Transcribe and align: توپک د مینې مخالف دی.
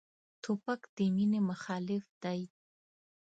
توپک 0.43 0.81
د 0.95 0.97
مینې 1.15 1.39
مخالف 1.49 2.05
دی. 2.23 2.41